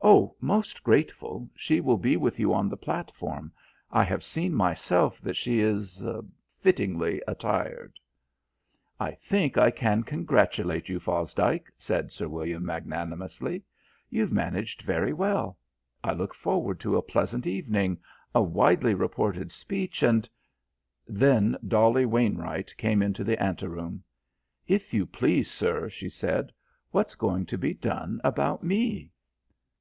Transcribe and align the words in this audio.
"Oh, 0.00 0.36
most 0.40 0.82
grateful. 0.84 1.50
She 1.56 1.80
will 1.80 1.96
be 1.98 2.16
with 2.16 2.38
you 2.38 2.54
on 2.54 2.68
the 2.68 2.76
platform. 2.78 3.52
I 3.90 4.04
have 4.04 4.22
seen 4.22 4.54
myself 4.54 5.20
that 5.22 5.36
she 5.36 5.58
is 5.60 6.02
fittingly 6.56 7.20
attired." 7.26 7.98
"I 9.00 9.10
think 9.16 9.58
I 9.58 9.72
can 9.72 10.04
congratulate 10.04 10.88
you, 10.88 11.00
Fosdike," 11.00 11.72
said 11.76 12.12
Sir 12.12 12.28
William 12.28 12.64
magnanimously. 12.64 13.64
"You've 14.08 14.32
managed 14.32 14.82
very 14.82 15.12
well. 15.12 15.58
I 16.02 16.12
look 16.12 16.32
forward 16.32 16.78
to 16.80 16.96
a 16.96 17.02
pleasant 17.02 17.46
evening, 17.46 17.98
a 18.34 18.40
widely 18.42 18.94
reported 18.94 19.50
speech, 19.50 20.04
and" 20.04 20.26
Then 21.24 21.56
Dolly 21.66 22.06
Wainwright 22.06 22.72
came 22.78 23.02
into 23.02 23.24
the 23.24 23.42
ante 23.42 23.66
room. 23.66 24.04
"If 24.68 24.94
you 24.94 25.06
please, 25.06 25.50
sir," 25.50 25.90
she 25.90 26.08
said, 26.08 26.52
"what's 26.92 27.16
going 27.16 27.46
to 27.46 27.58
be 27.58 27.74
done 27.74 28.20
about 28.22 28.62
me?" 28.62 29.10